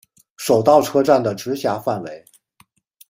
[0.35, 2.25] 手稻车站的直辖范围。